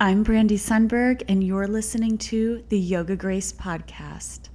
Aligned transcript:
I'm 0.00 0.22
Brandy 0.22 0.56
Sundberg, 0.56 1.24
and 1.26 1.42
you're 1.42 1.66
listening 1.66 2.18
to 2.18 2.62
the 2.68 2.78
Yoga 2.78 3.16
Grace 3.16 3.52
Podcast. 3.52 4.48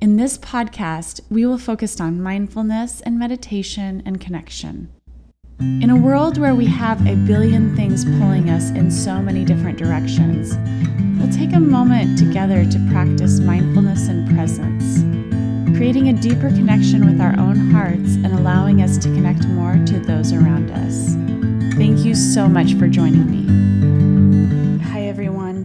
In 0.00 0.16
this 0.16 0.38
podcast, 0.38 1.20
we 1.28 1.44
will 1.44 1.58
focus 1.58 2.00
on 2.00 2.22
mindfulness 2.22 3.02
and 3.02 3.18
meditation 3.18 4.02
and 4.06 4.18
connection. 4.18 4.90
In 5.58 5.90
a 5.90 5.96
world 5.96 6.38
where 6.38 6.54
we 6.54 6.64
have 6.64 7.06
a 7.06 7.14
billion 7.14 7.76
things 7.76 8.06
pulling 8.06 8.48
us 8.48 8.70
in 8.70 8.90
so 8.90 9.20
many 9.20 9.44
different 9.44 9.76
directions, 9.76 10.56
we'll 11.20 11.30
take 11.30 11.54
a 11.54 11.60
moment 11.60 12.18
together 12.18 12.64
to 12.64 12.88
practice 12.90 13.38
mindfulness 13.38 14.08
and 14.08 14.30
presence, 14.34 15.02
creating 15.76 16.08
a 16.08 16.18
deeper 16.22 16.48
connection 16.48 17.04
with 17.04 17.20
our 17.20 17.38
own 17.38 17.70
hearts 17.70 18.14
and 18.14 18.28
allowing 18.28 18.80
us 18.80 18.96
to 18.96 19.08
connect 19.08 19.46
more 19.48 19.74
to 19.84 19.98
those 20.00 20.32
around 20.32 20.70
us. 20.70 21.16
Thank 21.76 21.98
you 21.98 22.14
so 22.14 22.48
much 22.48 22.72
for 22.76 22.88
joining 22.88 23.30
me. 23.30 23.89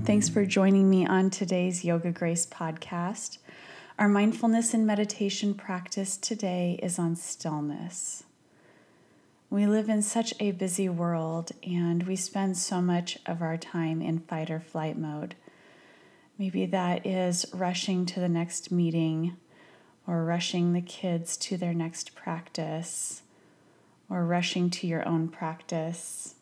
Thanks 0.05 0.29
for 0.29 0.45
joining 0.45 0.88
me 0.88 1.03
on 1.03 1.31
today's 1.31 1.84
Yoga 1.84 2.11
Grace 2.11 2.45
podcast. 2.45 3.39
Our 3.98 4.07
mindfulness 4.07 4.71
and 4.75 4.85
meditation 4.85 5.55
practice 5.55 6.16
today 6.16 6.80
is 6.84 6.99
on 6.99 7.16
stillness. 7.16 8.23
We 9.49 9.66
live 9.66 9.89
in 9.89 10.03
such 10.03 10.35
a 10.39 10.52
busy 10.52 10.88
world 10.89 11.53
and 11.63 12.03
we 12.03 12.16
spend 12.16 12.55
so 12.55 12.83
much 12.83 13.17
of 13.25 13.41
our 13.41 13.57
time 13.57 13.99
in 14.03 14.20
fight 14.20 14.52
or 14.52 14.59
flight 14.59 14.95
mode. 14.95 15.33
Maybe 16.38 16.67
that 16.67 17.03
is 17.03 17.47
rushing 17.52 18.05
to 18.05 18.19
the 18.19 18.30
next 18.30 18.72
meeting 18.72 19.35
or 20.05 20.23
rushing 20.23 20.73
the 20.73 20.81
kids 20.81 21.35
to 21.38 21.58
their 21.58 21.73
next 21.73 22.13
practice 22.13 23.23
or 24.08 24.23
rushing 24.23 24.69
to 24.69 24.85
your 24.85 25.05
own 25.08 25.30
practice. 25.30 26.34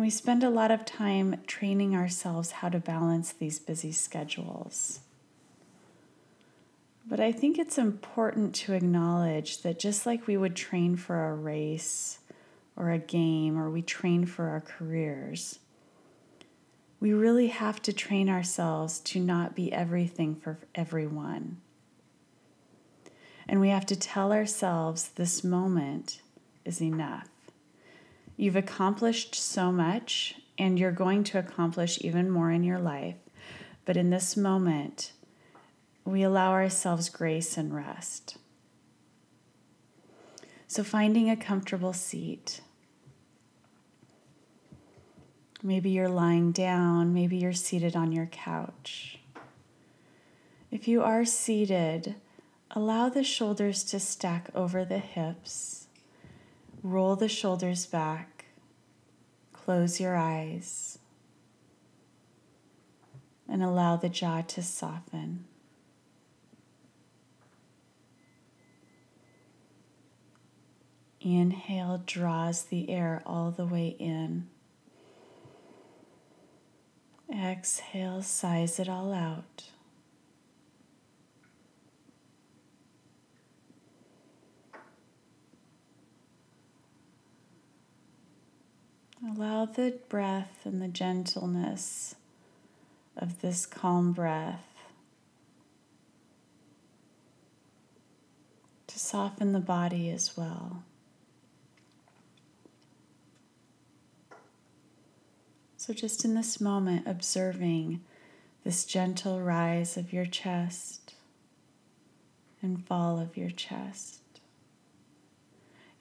We 0.00 0.08
spend 0.08 0.42
a 0.42 0.50
lot 0.50 0.70
of 0.70 0.86
time 0.86 1.36
training 1.46 1.94
ourselves 1.94 2.50
how 2.52 2.70
to 2.70 2.78
balance 2.78 3.32
these 3.32 3.58
busy 3.58 3.92
schedules. 3.92 5.00
But 7.06 7.20
I 7.20 7.30
think 7.30 7.58
it's 7.58 7.76
important 7.76 8.54
to 8.56 8.72
acknowledge 8.72 9.62
that 9.62 9.78
just 9.78 10.06
like 10.06 10.26
we 10.26 10.36
would 10.36 10.56
train 10.56 10.96
for 10.96 11.28
a 11.28 11.34
race 11.34 12.20
or 12.74 12.90
a 12.90 12.98
game 12.98 13.58
or 13.58 13.68
we 13.68 13.82
train 13.82 14.24
for 14.24 14.48
our 14.48 14.60
careers, 14.60 15.58
we 16.98 17.12
really 17.12 17.48
have 17.48 17.82
to 17.82 17.92
train 17.92 18.30
ourselves 18.30 19.00
to 19.00 19.20
not 19.20 19.54
be 19.54 19.72
everything 19.72 20.36
for 20.36 20.58
everyone. 20.74 21.60
And 23.48 23.60
we 23.60 23.68
have 23.68 23.84
to 23.86 23.96
tell 23.96 24.32
ourselves 24.32 25.08
this 25.08 25.42
moment 25.42 26.22
is 26.64 26.80
enough. 26.80 27.31
You've 28.36 28.56
accomplished 28.56 29.34
so 29.34 29.70
much, 29.70 30.34
and 30.58 30.78
you're 30.78 30.92
going 30.92 31.24
to 31.24 31.38
accomplish 31.38 31.98
even 32.00 32.30
more 32.30 32.50
in 32.50 32.64
your 32.64 32.78
life. 32.78 33.16
But 33.84 33.96
in 33.96 34.10
this 34.10 34.36
moment, 34.36 35.12
we 36.04 36.22
allow 36.22 36.52
ourselves 36.52 37.08
grace 37.08 37.56
and 37.56 37.74
rest. 37.74 38.38
So, 40.66 40.82
finding 40.82 41.28
a 41.28 41.36
comfortable 41.36 41.92
seat. 41.92 42.60
Maybe 45.62 45.90
you're 45.90 46.08
lying 46.08 46.52
down, 46.52 47.14
maybe 47.14 47.36
you're 47.36 47.52
seated 47.52 47.94
on 47.94 48.10
your 48.10 48.26
couch. 48.26 49.18
If 50.70 50.88
you 50.88 51.02
are 51.02 51.24
seated, 51.24 52.16
Allow 52.74 53.10
the 53.10 53.22
shoulders 53.22 53.84
to 53.84 54.00
stack 54.00 54.48
over 54.54 54.82
the 54.82 54.98
hips. 54.98 55.81
Roll 56.82 57.14
the 57.14 57.28
shoulders 57.28 57.86
back. 57.86 58.46
Close 59.52 60.00
your 60.00 60.16
eyes. 60.16 60.98
And 63.48 63.62
allow 63.62 63.96
the 63.96 64.08
jaw 64.08 64.42
to 64.42 64.62
soften. 64.62 65.44
Inhale 71.20 72.02
draws 72.04 72.64
the 72.64 72.90
air 72.90 73.22
all 73.24 73.52
the 73.52 73.66
way 73.66 73.94
in. 74.00 74.48
Exhale, 77.32 78.22
sighs 78.22 78.80
it 78.80 78.88
all 78.88 79.12
out. 79.12 79.64
Allow 89.24 89.66
the 89.66 89.98
breath 90.08 90.62
and 90.64 90.82
the 90.82 90.88
gentleness 90.88 92.16
of 93.16 93.40
this 93.40 93.66
calm 93.66 94.12
breath 94.12 94.66
to 98.88 98.98
soften 98.98 99.52
the 99.52 99.60
body 99.60 100.10
as 100.10 100.36
well. 100.36 100.82
So, 105.76 105.92
just 105.92 106.24
in 106.24 106.34
this 106.34 106.60
moment, 106.60 107.06
observing 107.06 108.00
this 108.64 108.84
gentle 108.84 109.40
rise 109.40 109.96
of 109.96 110.12
your 110.12 110.26
chest 110.26 111.14
and 112.60 112.84
fall 112.86 113.20
of 113.20 113.36
your 113.36 113.50
chest. 113.50 114.21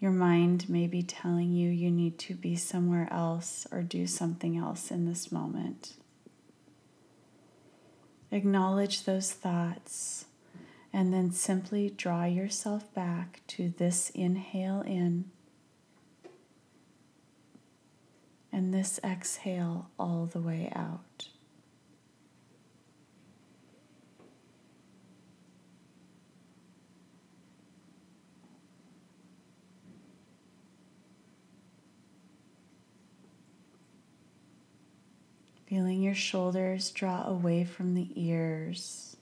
Your 0.01 0.11
mind 0.11 0.67
may 0.67 0.87
be 0.87 1.03
telling 1.03 1.53
you 1.53 1.69
you 1.69 1.91
need 1.91 2.17
to 2.19 2.33
be 2.33 2.55
somewhere 2.55 3.07
else 3.11 3.67
or 3.71 3.83
do 3.83 4.07
something 4.07 4.57
else 4.57 4.89
in 4.89 5.05
this 5.05 5.31
moment. 5.31 5.93
Acknowledge 8.31 9.03
those 9.03 9.31
thoughts 9.31 10.25
and 10.91 11.13
then 11.13 11.31
simply 11.31 11.91
draw 11.91 12.25
yourself 12.25 12.91
back 12.95 13.41
to 13.47 13.69
this 13.77 14.09
inhale 14.15 14.81
in 14.81 15.25
and 18.51 18.73
this 18.73 18.99
exhale 19.03 19.91
all 19.99 20.25
the 20.25 20.41
way 20.41 20.71
out. 20.75 21.27
Feeling 35.71 36.00
your 36.11 36.15
shoulders 36.17 36.91
draw 36.91 37.25
away 37.25 37.63
from 37.63 37.93
the 37.93 38.09
ears 38.15 39.15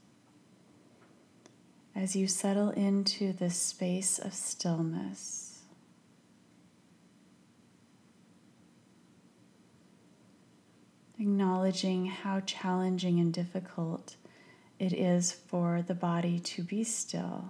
as 1.95 2.15
you 2.15 2.27
settle 2.27 2.71
into 2.71 3.31
this 3.31 3.55
space 3.55 4.17
of 4.17 4.33
stillness. 4.33 5.59
Acknowledging 11.19 12.07
how 12.07 12.39
challenging 12.39 13.19
and 13.19 13.31
difficult 13.31 14.15
it 14.79 14.91
is 14.91 15.31
for 15.31 15.83
the 15.83 15.93
body 15.93 16.39
to 16.39 16.63
be 16.63 16.83
still. 16.83 17.49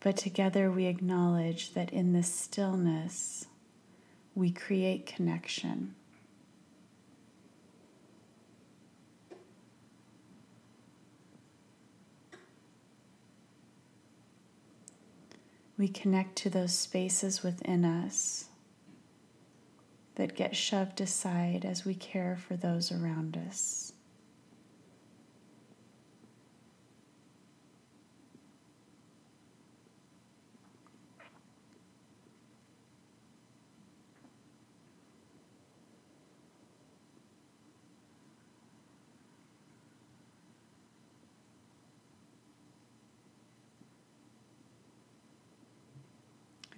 But 0.00 0.16
together 0.16 0.70
we 0.70 0.86
acknowledge 0.86 1.74
that 1.74 1.92
in 1.92 2.12
this 2.12 2.32
stillness, 2.32 3.46
we 4.34 4.52
create 4.52 5.06
connection. 5.06 5.94
We 15.76 15.88
connect 15.88 16.36
to 16.36 16.50
those 16.50 16.76
spaces 16.76 17.42
within 17.42 17.84
us 17.84 18.46
that 20.16 20.34
get 20.34 20.56
shoved 20.56 21.00
aside 21.00 21.64
as 21.64 21.84
we 21.84 21.94
care 21.94 22.36
for 22.36 22.56
those 22.56 22.90
around 22.90 23.36
us. 23.36 23.92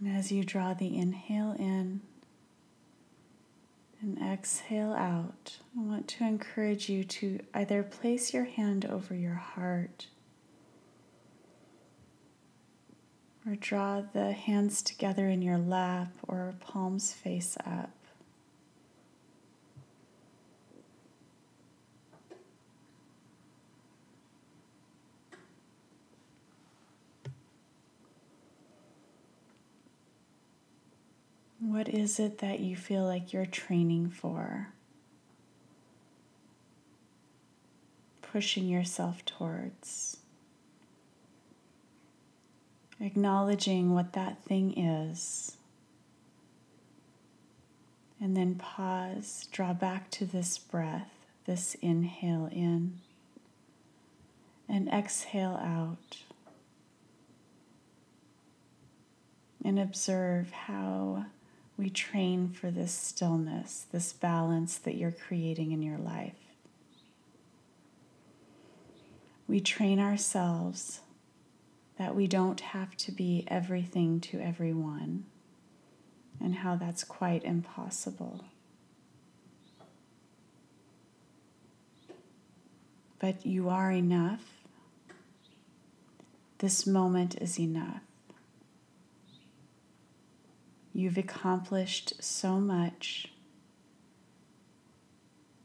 And 0.00 0.16
as 0.16 0.32
you 0.32 0.44
draw 0.44 0.72
the 0.72 0.96
inhale 0.96 1.54
in 1.58 2.00
and 4.00 4.18
exhale 4.18 4.94
out, 4.94 5.58
I 5.78 5.82
want 5.82 6.08
to 6.08 6.24
encourage 6.24 6.88
you 6.88 7.04
to 7.04 7.40
either 7.52 7.82
place 7.82 8.32
your 8.32 8.44
hand 8.46 8.86
over 8.86 9.14
your 9.14 9.34
heart 9.34 10.06
or 13.46 13.56
draw 13.56 14.00
the 14.00 14.32
hands 14.32 14.80
together 14.80 15.28
in 15.28 15.42
your 15.42 15.58
lap 15.58 16.12
or 16.26 16.54
palms 16.60 17.12
face 17.12 17.58
up. 17.66 17.90
What 31.80 31.88
is 31.88 32.20
it 32.20 32.40
that 32.40 32.60
you 32.60 32.76
feel 32.76 33.04
like 33.04 33.32
you're 33.32 33.46
training 33.46 34.10
for? 34.10 34.68
Pushing 38.20 38.68
yourself 38.68 39.24
towards. 39.24 40.18
Acknowledging 43.00 43.94
what 43.94 44.12
that 44.12 44.44
thing 44.44 44.78
is. 44.78 45.56
And 48.20 48.36
then 48.36 48.56
pause, 48.56 49.48
draw 49.50 49.72
back 49.72 50.10
to 50.10 50.26
this 50.26 50.58
breath, 50.58 51.14
this 51.46 51.76
inhale 51.80 52.50
in, 52.52 52.98
and 54.68 54.86
exhale 54.90 55.58
out. 55.62 56.18
And 59.64 59.78
observe 59.78 60.50
how 60.50 61.24
we 61.80 61.88
train 61.88 62.50
for 62.50 62.70
this 62.70 62.92
stillness, 62.92 63.86
this 63.90 64.12
balance 64.12 64.76
that 64.76 64.96
you're 64.96 65.10
creating 65.10 65.72
in 65.72 65.80
your 65.80 65.96
life. 65.96 66.34
We 69.48 69.60
train 69.60 69.98
ourselves 69.98 71.00
that 71.96 72.14
we 72.14 72.26
don't 72.26 72.60
have 72.60 72.98
to 72.98 73.12
be 73.12 73.46
everything 73.48 74.20
to 74.20 74.38
everyone, 74.40 75.24
and 76.38 76.56
how 76.56 76.76
that's 76.76 77.02
quite 77.02 77.44
impossible. 77.44 78.44
But 83.18 83.46
you 83.46 83.70
are 83.70 83.90
enough. 83.90 84.44
This 86.58 86.86
moment 86.86 87.36
is 87.40 87.58
enough. 87.58 88.02
You've 90.92 91.18
accomplished 91.18 92.14
so 92.22 92.58
much, 92.58 93.28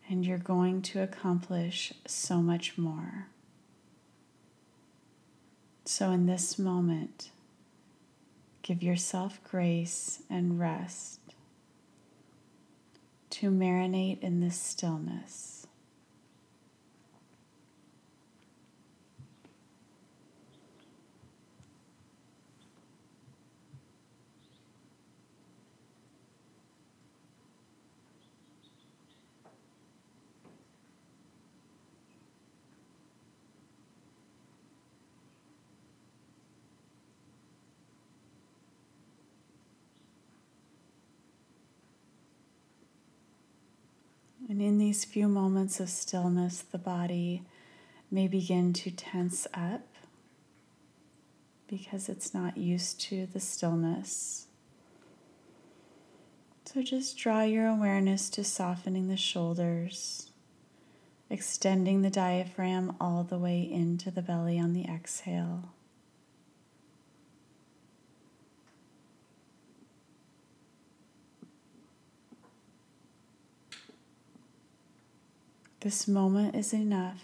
and 0.07 0.25
you're 0.25 0.37
going 0.37 0.81
to 0.83 1.01
accomplish 1.01 1.93
so 2.05 2.41
much 2.41 2.77
more. 2.77 3.27
So, 5.85 6.11
in 6.11 6.25
this 6.25 6.59
moment, 6.59 7.31
give 8.61 8.83
yourself 8.83 9.39
grace 9.43 10.21
and 10.29 10.59
rest 10.59 11.19
to 13.31 13.51
marinate 13.51 14.21
in 14.21 14.39
this 14.39 14.59
stillness. 14.59 15.54
And 44.55 44.61
in 44.61 44.77
these 44.77 45.03
few 45.03 45.27
moments 45.27 45.81
of 45.81 45.89
stillness, 45.89 46.61
the 46.61 46.77
body 46.77 47.43
may 48.09 48.29
begin 48.29 48.71
to 48.71 48.89
tense 48.89 49.45
up 49.53 49.85
because 51.67 52.07
it's 52.07 52.33
not 52.33 52.55
used 52.55 53.01
to 53.01 53.25
the 53.25 53.41
stillness. 53.41 54.47
So 56.63 56.81
just 56.81 57.17
draw 57.17 57.41
your 57.43 57.67
awareness 57.67 58.29
to 58.29 58.45
softening 58.45 59.09
the 59.09 59.17
shoulders, 59.17 60.31
extending 61.29 62.01
the 62.01 62.09
diaphragm 62.09 62.95
all 62.97 63.25
the 63.25 63.37
way 63.37 63.59
into 63.59 64.09
the 64.09 64.21
belly 64.21 64.57
on 64.57 64.71
the 64.71 64.85
exhale. 64.85 65.73
This 75.85 76.07
moment 76.07 76.55
is 76.55 76.73
enough, 76.73 77.21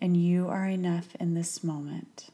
and 0.00 0.16
you 0.16 0.48
are 0.48 0.66
enough 0.66 1.14
in 1.20 1.34
this 1.34 1.62
moment. 1.62 2.30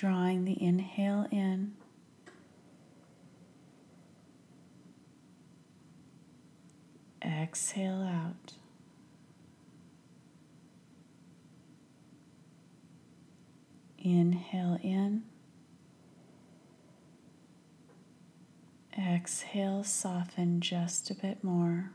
Drawing 0.00 0.46
the 0.46 0.62
inhale 0.62 1.26
in. 1.30 1.74
Exhale 7.22 8.00
out. 8.02 8.54
Inhale 13.98 14.78
in. 14.82 15.22
Exhale, 18.98 19.84
soften 19.84 20.62
just 20.62 21.10
a 21.10 21.14
bit 21.14 21.44
more. 21.44 21.90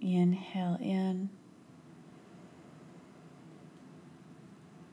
Inhale 0.00 0.78
in. 0.80 1.28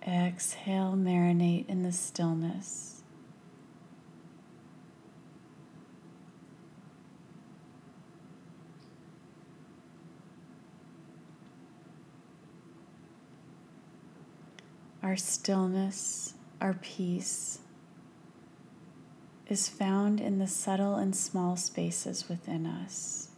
Exhale, 0.10 0.96
marinate 0.98 1.70
in 1.70 1.84
the 1.84 1.92
stillness. 1.92 3.04
Our 15.04 15.16
stillness, 15.16 16.34
our 16.60 16.74
peace, 16.74 17.60
is 19.48 19.70
found 19.70 20.20
in 20.20 20.40
the 20.40 20.48
subtle 20.48 20.96
and 20.96 21.16
small 21.16 21.56
spaces 21.56 22.28
within 22.28 22.66
us. 22.66 23.30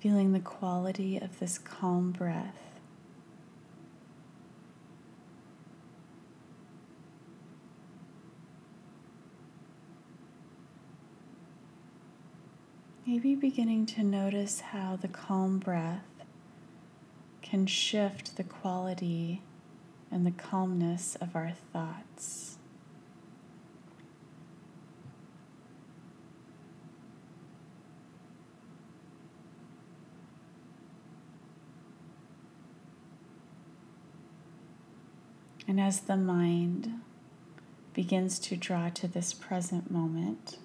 Feeling 0.00 0.32
the 0.32 0.40
quality 0.40 1.18
of 1.18 1.38
this 1.38 1.58
calm 1.58 2.10
breath. 2.10 2.56
Maybe 13.06 13.34
beginning 13.34 13.86
to 13.86 14.02
notice 14.02 14.60
how 14.60 14.96
the 14.96 15.08
calm 15.08 15.58
breath 15.58 16.04
can 17.42 17.66
shift 17.66 18.36
the 18.36 18.44
quality 18.44 19.42
and 20.10 20.24
the 20.24 20.30
calmness 20.30 21.16
of 21.20 21.34
our 21.34 21.52
thoughts. 21.72 22.49
And 35.70 35.80
as 35.80 36.00
the 36.00 36.16
mind 36.16 36.94
begins 37.94 38.40
to 38.40 38.56
draw 38.56 38.88
to 38.88 39.06
this 39.06 39.32
present 39.32 39.88
moment, 39.88 40.58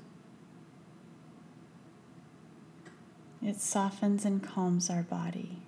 it 3.40 3.58
softens 3.58 4.26
and 4.26 4.42
calms 4.42 4.90
our 4.90 5.04
body. 5.04 5.60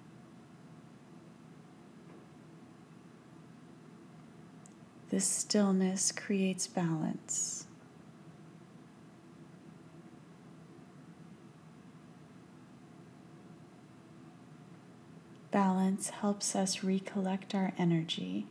This 5.12 5.28
stillness 5.28 6.12
creates 6.12 6.66
balance. 6.66 7.68
Balance 15.52 16.10
helps 16.10 16.56
us 16.56 16.84
recollect 16.84 17.54
our 17.54 17.74
energy. 17.78 18.48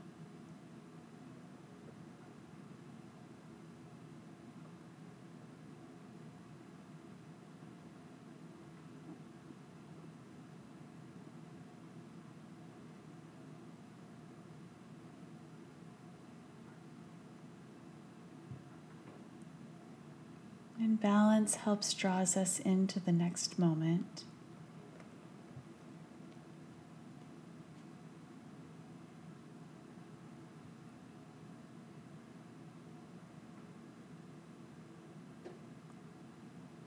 Balance 21.01 21.57
helps 21.57 21.93
draws 21.93 22.39
us 22.39 22.59
into 22.59 22.99
the 22.99 23.13
next 23.13 23.59
moment. 23.59 24.25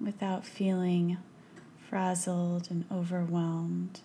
Without 0.01 0.43
feeling 0.43 1.17
frazzled 1.87 2.71
and 2.71 2.85
overwhelmed. 2.91 4.01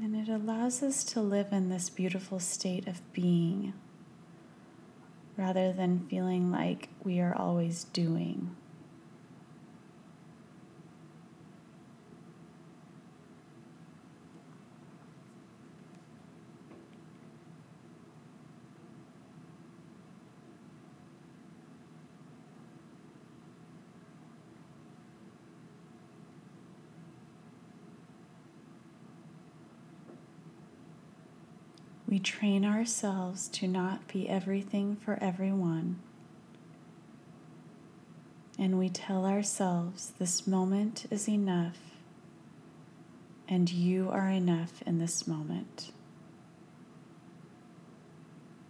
And 0.00 0.14
it 0.28 0.32
allows 0.32 0.82
us 0.82 1.04
to 1.04 1.20
live 1.22 1.52
in 1.52 1.70
this 1.70 1.88
beautiful 1.88 2.38
state 2.38 2.86
of 2.86 3.00
being 3.14 3.72
rather 5.38 5.72
than 5.72 6.06
feeling 6.10 6.50
like 6.50 6.90
we 7.02 7.18
are 7.18 7.34
always 7.34 7.84
doing. 7.84 8.54
We 32.18 32.22
train 32.22 32.64
ourselves 32.64 33.46
to 33.50 33.68
not 33.68 34.08
be 34.08 34.28
everything 34.28 34.96
for 34.96 35.22
everyone. 35.22 36.00
And 38.58 38.76
we 38.76 38.88
tell 38.88 39.24
ourselves 39.24 40.14
this 40.18 40.44
moment 40.44 41.06
is 41.12 41.28
enough, 41.28 41.78
and 43.46 43.70
you 43.70 44.10
are 44.10 44.28
enough 44.28 44.82
in 44.82 44.98
this 44.98 45.28
moment. 45.28 45.92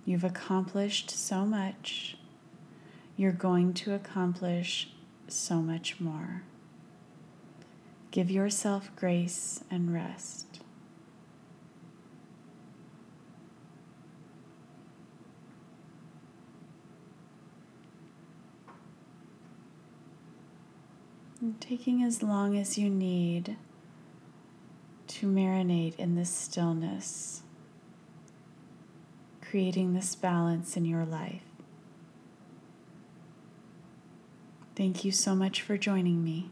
You've 0.05 0.25
accomplished 0.25 1.11
so 1.11 1.47
much, 1.47 2.19
you're 3.17 3.33
going 3.33 3.73
to 3.73 3.95
accomplish 3.95 4.90
so 5.26 5.62
much 5.62 5.99
more. 5.99 6.43
Give 8.11 8.31
yourself 8.31 8.90
grace 8.95 9.64
and 9.71 9.95
rest. 9.95 10.48
And 21.40 21.61
taking 21.61 22.02
as 22.02 22.23
long 22.23 22.57
as 22.57 22.76
you 22.76 22.90
need 22.90 23.57
to 25.07 25.26
marinate 25.26 25.97
in 25.97 26.16
this 26.16 26.30
stillness, 26.30 27.42
creating 29.40 29.95
this 29.95 30.14
balance 30.14 30.76
in 30.76 30.85
your 30.85 31.04
life. 31.04 31.42
Thank 34.75 35.04
you 35.04 35.12
so 35.12 35.35
much 35.35 35.62
for 35.62 35.76
joining 35.76 36.23
me. 36.23 36.50